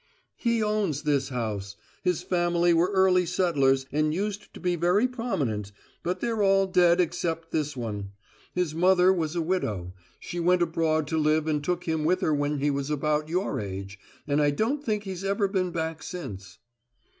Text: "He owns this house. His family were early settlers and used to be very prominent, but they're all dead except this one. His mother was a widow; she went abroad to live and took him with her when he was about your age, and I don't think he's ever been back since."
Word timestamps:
"He 0.37 0.63
owns 0.63 1.03
this 1.03 1.29
house. 1.29 1.75
His 2.01 2.23
family 2.23 2.73
were 2.73 2.89
early 2.91 3.23
settlers 3.23 3.85
and 3.91 4.15
used 4.15 4.51
to 4.55 4.59
be 4.59 4.75
very 4.75 5.07
prominent, 5.07 5.71
but 6.01 6.21
they're 6.21 6.41
all 6.41 6.65
dead 6.65 6.99
except 6.99 7.51
this 7.51 7.77
one. 7.77 8.13
His 8.55 8.73
mother 8.73 9.13
was 9.13 9.35
a 9.35 9.43
widow; 9.43 9.93
she 10.19 10.39
went 10.39 10.63
abroad 10.63 11.05
to 11.09 11.19
live 11.19 11.45
and 11.45 11.63
took 11.63 11.83
him 11.83 12.03
with 12.03 12.21
her 12.21 12.33
when 12.33 12.57
he 12.57 12.71
was 12.71 12.89
about 12.89 13.29
your 13.29 13.59
age, 13.59 13.99
and 14.25 14.41
I 14.41 14.49
don't 14.49 14.83
think 14.83 15.03
he's 15.03 15.23
ever 15.23 15.47
been 15.47 15.69
back 15.69 16.01
since." 16.01 16.57